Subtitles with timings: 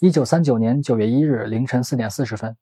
[0.00, 2.56] 一九三九年九月一日凌晨四点四十分，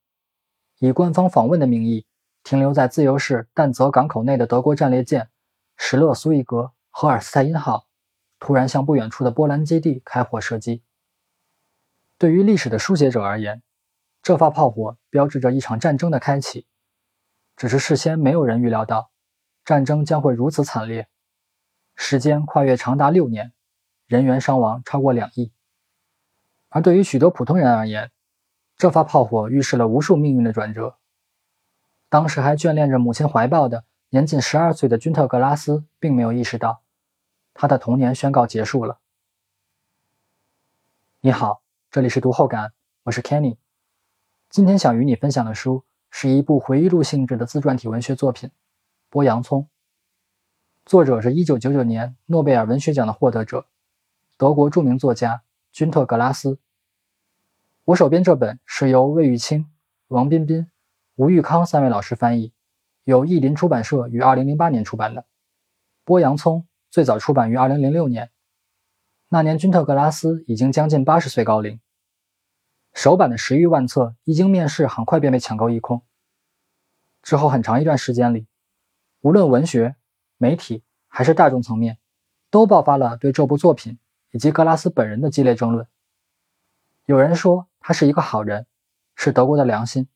[0.79, 2.06] 以官方访问的名义
[2.43, 5.29] 停留在自由市但泽港口内的德国战列舰
[5.77, 7.88] “施勒苏伊格”荷尔斯泰因号
[8.38, 10.83] 突然向不远处的波兰基地开火射击。
[12.17, 13.62] 对于历史的书写者而言，
[14.23, 16.66] 这发炮火标志着一场战争的开启。
[17.55, 19.11] 只是事先没有人预料到，
[19.62, 21.07] 战争将会如此惨烈，
[21.96, 23.53] 时间跨越长达六年，
[24.07, 25.53] 人员伤亡超过两亿。
[26.77, 28.11] 而对于许多普通人而言，
[28.76, 30.98] 这发炮火预示了无数命运的转折。
[32.10, 36.82] 当时还眷恋着母亲怀抱的年仅十二岁的君特·格拉斯，并没有意识到，
[37.54, 38.98] 他的童年宣告结束了。
[41.22, 43.56] 你好，这里是读后感，我是 Kenny。
[44.50, 48.50] 今天想与你分享的书是一部回忆录性质的自传体文学作品
[49.10, 49.62] 《剥洋葱》，
[50.84, 53.64] 作者是一九九九年诺贝尔文学奖的获得者，
[54.36, 55.40] 德国著名作家。
[55.72, 56.58] 君特·格拉斯。
[57.86, 59.70] 我手边这本是由魏玉清、
[60.08, 60.68] 王彬彬、
[61.15, 62.52] 吴玉康三位老师翻译，
[63.04, 65.25] 由译林出版社于2008年出版的。
[66.05, 68.33] 剥洋葱最早出版于2006年，
[69.29, 71.79] 那年君特·格拉斯已经将近八十岁高龄。
[72.92, 76.03] 首版的十余万册一经面世，很快便被抢购一空。
[77.23, 78.48] 之后很长一段时间里，
[79.20, 79.95] 无论文学、
[80.39, 81.98] 媒体还是大众层面，
[82.51, 84.01] 都爆发了对这部作品。
[84.33, 85.87] 以及格拉斯本人的激烈争论。
[87.07, 88.67] 有人说他是一个好人，
[89.15, 90.06] 是德国的良心；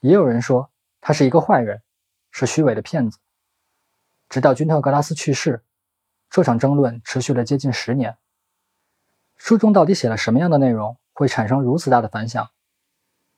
[0.00, 0.70] 也有人说
[1.02, 1.82] 他是一个坏人，
[2.30, 3.18] 是虚伪的骗子。
[4.30, 5.62] 直到君特·格拉斯去世，
[6.30, 8.16] 这场争论持续了接近十年。
[9.36, 12.48] 书中到底写了什么样的内容，会产生如此大的反响？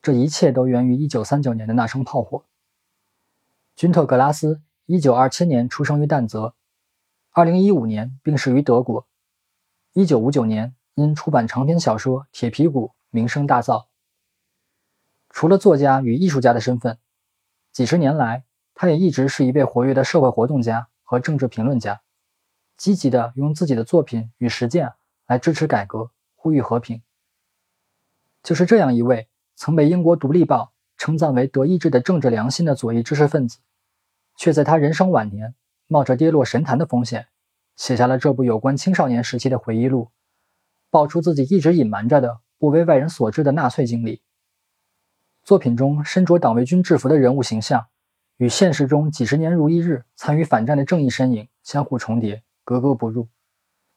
[0.01, 2.45] 这一切都源于1939年的那声炮火。
[3.75, 6.55] 君特·格拉斯1927年出生于但泽
[7.33, 9.09] ，2015年病逝于德国。
[9.93, 13.87] 一九五九年，因出版长篇小说《铁皮鼓》名声大噪。
[15.29, 16.99] 除了作家与艺术家的身份，
[17.73, 18.45] 几十年来，
[18.75, 22.01] 他也一直是一位活跃的社会活动家和政治评论家，
[22.77, 24.95] 积极的用自己的作品与实践
[25.27, 27.03] 来支持改革、呼吁和平。
[28.43, 33.59] 就是这样一位曾被英国《独立报》称赞为德意志的政治良心的左翼知识分子，
[34.37, 35.55] 却在他人生晚年
[35.87, 37.29] 冒着跌落神坛的风险。
[37.77, 40.11] 写下了这部有关青少年时期的回忆录，
[40.91, 44.21] 爆出自己一直隐瞒着的不为外人所知的纳粹经历。
[45.43, 47.87] 作品中身着党卫军制服的人物形象，
[48.37, 53.31] 与现实中几十年如一日参与反战的正义身影相互重叠，格格不入，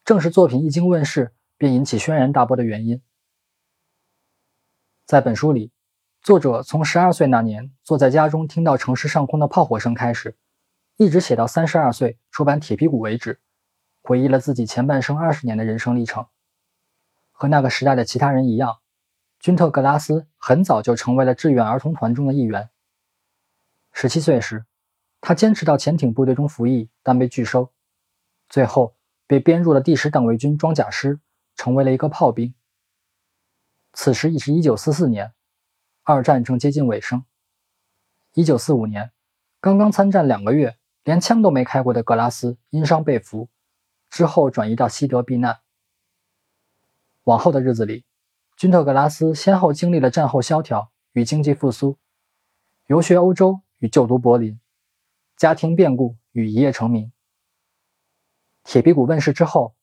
[0.06, 3.02] 正是作品一经问世便引起轩然大波的原因。
[5.06, 5.74] 在本书里，
[6.22, 10.38] 作者从十二岁那年坐在家中听到城市上空的炮火声开始，
[10.96, 13.42] 一直写到三十二岁出版《铁皮鼓》为止。
[14.02, 16.26] 回忆了自己前半生二十年的人生历程，
[17.34, 18.80] 和那个时代的其他人一样，
[19.40, 22.70] 君特·格拉斯很早就成为了志愿儿童团中的一员。
[23.92, 24.66] 十七岁时，
[25.20, 27.74] 他坚持到潜艇部队中服役，但被拒收，
[28.48, 28.96] 最后
[29.28, 31.20] 被编入了第十党卫军装甲师，
[31.56, 32.54] 成为了一个炮兵。
[33.92, 35.34] 此时已是一九四四年，
[36.04, 37.26] 二战正接近尾声。
[38.34, 39.12] 一九四五年，
[39.60, 43.50] 刚刚参战两个月，连枪都没开过的格拉斯因伤被俘。
[44.10, 45.63] 之后转移到西德避难。
[47.24, 48.06] 往后的日子里，
[48.58, 51.98] 君特·格拉斯先后经历了战后萧条与经济复苏，
[52.88, 54.60] 游学欧洲与就读柏林，
[55.38, 57.06] 家庭变故与一夜成名。
[58.64, 59.74] 《铁皮鼓》问世之后，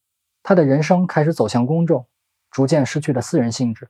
[0.42, 2.06] 他的人生开始走向公众，
[2.50, 3.88] 逐渐失去了私人性质。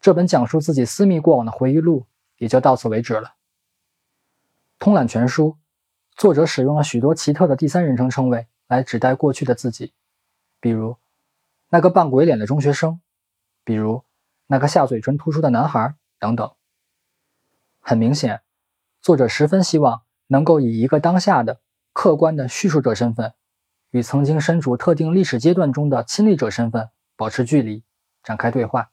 [0.00, 2.06] 这本讲述自己私密过往的回忆录
[2.36, 3.34] 也就到此为止了。
[4.78, 5.56] 通览全书，
[6.14, 8.46] 作者使用了许多奇特的第三人称称谓。
[8.68, 9.94] 来指代过去的自己，
[10.60, 10.94] 比如
[11.68, 13.00] 那个扮鬼脸的中学生，
[13.64, 14.04] 比如
[14.46, 16.50] 那个下嘴唇突出的男孩等等。
[17.80, 18.42] 很明显，
[19.00, 21.60] 作者十分希望能够以一个当下的
[21.92, 23.34] 客观的叙述者身份，
[23.90, 27.84] 与曾经身处特定历史阶段中的亲历者身份保持距离，
[28.22, 28.90] 展开对话。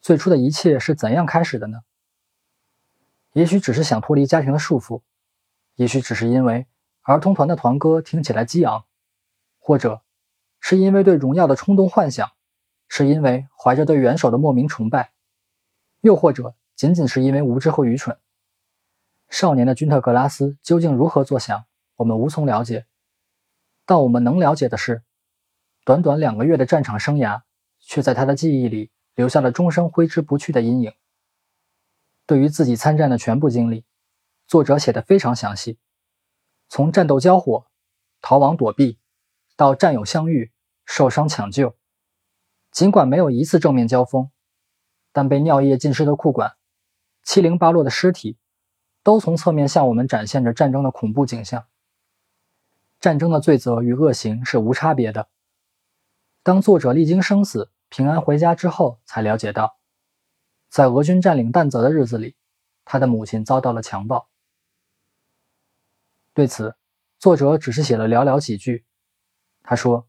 [0.00, 1.80] 最初的一切是怎样开始的呢？
[3.32, 5.02] 也许只是想脱离家庭的束缚，
[5.74, 6.66] 也许只是因为。
[7.02, 8.84] 儿童团的团歌听起来激昂，
[9.58, 10.02] 或者
[10.60, 12.30] 是因为对荣耀的冲动幻想，
[12.88, 15.12] 是因为怀着对元首的莫名崇拜，
[16.00, 18.18] 又或者仅仅是因为无知和愚蠢。
[19.28, 21.64] 少年的君特·格拉斯究竟如何作想，
[21.96, 22.86] 我们无从了解。
[23.84, 25.02] 但我们能了解的是，
[25.84, 27.42] 短短两个月的战场生涯，
[27.78, 30.92] 却在他的记忆里留下了终生挥之不去的阴影。
[32.26, 33.84] 对于自己参战的全部经历，
[34.46, 35.78] 作者写的非常详细。
[36.68, 37.66] 从战斗交火、
[38.20, 38.98] 逃亡躲避，
[39.58, 40.52] 到战友相遇、
[40.84, 41.74] 受伤抢救，
[42.70, 44.30] 尽管没有一次正面交锋，
[45.10, 46.54] 但被尿液浸湿的裤管、
[47.24, 48.38] 七零八落的尸体，
[49.02, 51.66] 都从侧面向我们展现着战争的恐怖景象。
[53.00, 55.28] 战争的罪责与恶行是无差别的。
[56.44, 59.76] 当作者历经生死、平安回家之后，才了解到，
[60.68, 62.36] 在俄军占领但泽的日子里，
[62.84, 64.28] 他的母亲遭到了强暴。
[66.32, 66.76] 对此，
[67.18, 68.84] 作者只是写了寥寥几句。
[69.68, 70.06] 他说：“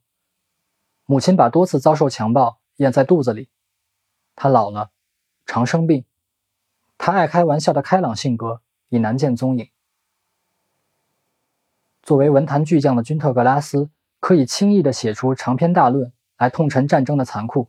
[1.06, 3.50] 母亲把多次遭受强暴咽在肚子里，
[4.34, 4.90] 她老了，
[5.46, 6.06] 常生病。
[6.98, 9.70] 她爱开玩笑的开朗性格已难见踪影。”
[12.02, 13.90] 作为文坛巨匠的君特·格拉斯，
[14.22, 17.68] 可以轻易地写出长篇大论来痛陈战争的残酷，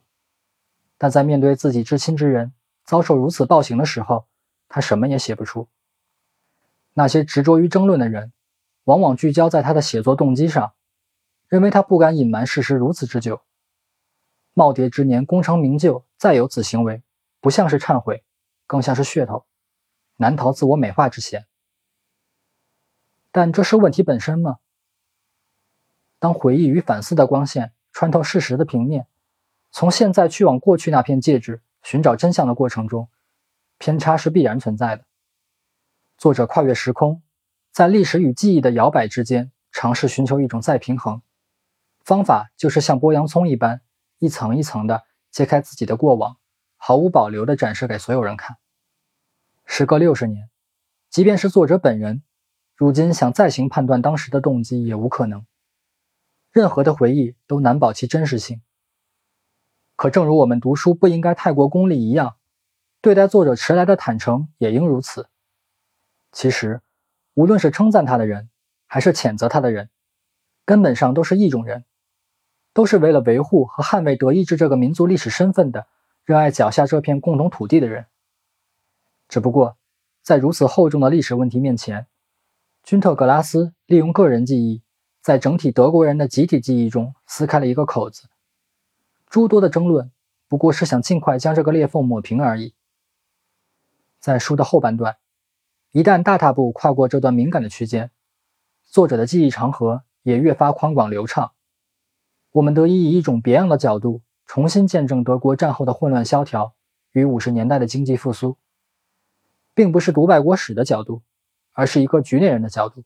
[0.97, 2.53] 但在面对自己至亲之人
[2.85, 4.27] 遭受如此暴行的时候，
[4.69, 5.67] 他什么也写不出。
[6.95, 8.33] 那些执着于争论的人。
[8.85, 10.73] 往往聚焦在他的写作动机上，
[11.51, 13.43] 认为他不敢隐瞒事实如此之久。
[14.55, 17.03] 耄耋之年功成名就，再有此行为，
[17.41, 18.25] 不像是忏悔，
[18.69, 19.45] 更像是噱头，
[20.17, 21.49] 难逃自我美化之嫌。
[23.33, 24.59] 但这是问题本身吗？
[26.21, 29.09] 当回忆与反思的光线穿透事实的平面，
[29.73, 33.09] 从现在去往过去那片戒指寻找真相的过程中，
[33.77, 35.05] 偏差是必然存在的。
[36.17, 37.21] 作者跨越时空。
[37.73, 41.23] 在历史与记忆的摇摆之间，尝试寻求一种再平衡。
[42.05, 43.83] 方法就是像剥洋葱一般，
[44.19, 46.37] 一层一层的揭开自己的过往，
[46.77, 48.57] 毫无保留的展示给所有人看。
[49.65, 50.51] 时隔六十年，
[51.09, 52.23] 即便是作者本人，
[52.75, 55.47] 如今想再行判断当时的动机也无可能。
[56.51, 58.61] 任何的回忆都难保其真实性。
[59.97, 62.37] 可正如我们读书不应该太过功利一样，
[63.01, 65.29] 对待作者迟来的坦诚也应如此。
[66.33, 66.81] 其实。
[67.35, 68.51] 无论是称赞他的人，
[68.87, 69.89] 还是谴责他的人，
[70.67, 71.87] 根本上都是一种人，
[72.73, 75.87] 都是为了维护和捍卫德意志这个民族历史身份的，
[76.25, 78.07] 热爱脚下这片共同土地的人。
[79.29, 79.77] 只不过，
[80.23, 82.07] 在如此厚重的历史问题面前，
[82.83, 84.83] 君特·格拉斯利用个人记忆，
[85.21, 88.29] 在整体德国人的集体记忆中撕开了一个口子。
[89.29, 90.11] 诸多的争论，
[90.49, 92.75] 不过是想尽快将这个裂缝抹平而已。
[94.19, 95.17] 在书的后半段。
[95.93, 98.13] 一旦大踏步跨过这段敏感的区间，
[98.85, 101.51] 作者的记忆长河也越发宽广流畅。
[102.53, 106.75] 我们得以以一种别样的角度重新见证德国战后的混乱萧条
[107.13, 108.57] 与五十年代的经济复苏，
[109.75, 111.23] 并不是读外国史的角度，
[111.73, 113.05] 而是一个局内人的角度。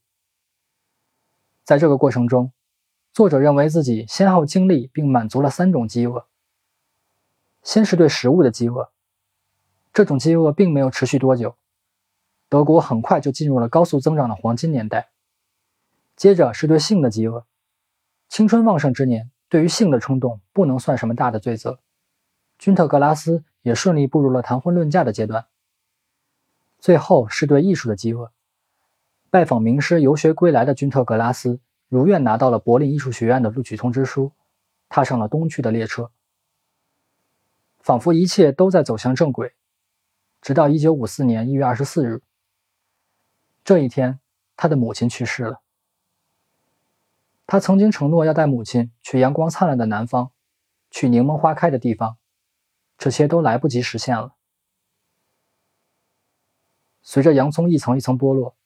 [1.63, 2.53] 在这个过程中，
[3.13, 6.27] 作者认为自己先后经历并满足了三种饥饿。
[7.63, 8.91] 先是对食物的饥饿，
[9.93, 11.57] 这种饥饿并没有持续多久。
[12.49, 15.11] 德国很快就进入了高速增长的黄金年代。
[16.17, 17.47] 接着是对性的饥饿，
[18.29, 21.79] 青春旺盛之年对于性的冲动不能算什么大的罪责。
[22.59, 25.47] 君特·格拉斯也顺利步入了谈婚论嫁的阶段。
[26.81, 28.33] 最后是对艺术的饥饿。
[29.31, 34.33] 拜访名师游学归来的君特·格拉斯如愿拿到了柏林艺术学院的录取通知书，
[34.89, 36.11] 踏上了东去的列车。
[37.79, 39.55] 仿佛一切都在走向正轨，
[40.43, 42.23] 直到1954年1月24日。
[43.63, 44.19] 这一天，
[44.57, 45.61] 他的母亲去世了。
[47.47, 50.33] 他曾经承诺要带母亲去阳光灿烂的南方，
[50.91, 52.17] 去柠檬花开的地方，
[52.97, 54.35] 这些都来不及实现了。
[57.03, 58.57] 随着洋葱一层一层剥落，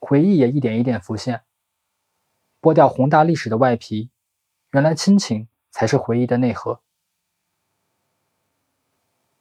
[0.00, 1.42] 回忆也一点一点浮现。
[2.60, 4.10] 剥掉宏大历史的外皮，
[4.72, 6.80] 原来亲情才是回忆的内核。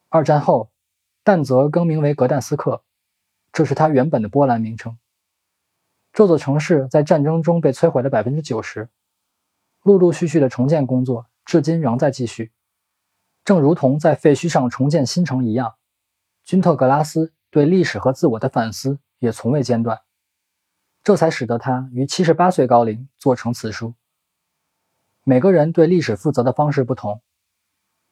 [0.10, 0.72] 二战后，
[1.24, 2.84] 但泽更名为格但斯克，
[3.52, 5.00] 这是他原本的波兰名称。
[6.14, 8.88] 这座城市在战争中被摧毁了百分之九十，
[9.82, 12.52] 陆陆续续的重建工作至今仍在继续，
[13.44, 15.74] 正如同在废墟上重建新城一样。
[16.44, 20.02] 君特·格拉斯对历史和自我的反思也从未间断，
[21.04, 23.96] 这才使得他于七十八岁高龄做成此书。
[25.24, 27.24] 每个人对历史负责的方式不同，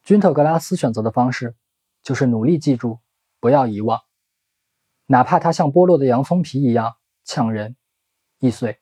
[0.02, 1.54] 君特·格拉斯选择的方式
[2.02, 2.98] 就是努力记住，
[3.38, 4.00] 不要遗忘，
[5.06, 7.76] 哪怕它像剥落的洋葱皮一样呛人。
[8.42, 8.80] 易碎。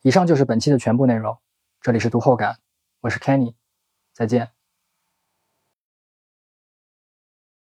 [0.00, 1.38] 以上就是本期的全部内容。
[1.82, 2.58] 这里是读后感，
[3.00, 3.54] 我是 Kenny，
[4.14, 4.57] 再见。